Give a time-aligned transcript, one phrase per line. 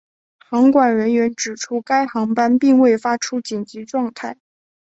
[0.49, 4.35] 航管人员指出该航班并未发出紧急状态。